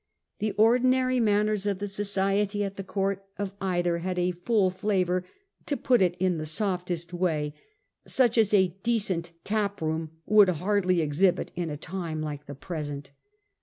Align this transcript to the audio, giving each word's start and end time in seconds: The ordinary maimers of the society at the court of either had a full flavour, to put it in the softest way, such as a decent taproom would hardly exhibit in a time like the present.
The 0.39 0.53
ordinary 0.53 1.19
maimers 1.19 1.69
of 1.69 1.77
the 1.77 1.87
society 1.87 2.63
at 2.63 2.75
the 2.75 2.83
court 2.83 3.23
of 3.37 3.53
either 3.61 3.99
had 3.99 4.17
a 4.17 4.31
full 4.31 4.71
flavour, 4.71 5.23
to 5.67 5.77
put 5.77 6.01
it 6.01 6.17
in 6.19 6.39
the 6.39 6.45
softest 6.47 7.13
way, 7.13 7.53
such 8.07 8.35
as 8.35 8.51
a 8.51 8.75
decent 8.81 9.31
taproom 9.43 10.09
would 10.25 10.49
hardly 10.49 11.01
exhibit 11.01 11.51
in 11.55 11.69
a 11.69 11.77
time 11.77 12.19
like 12.19 12.47
the 12.47 12.55
present. 12.55 13.11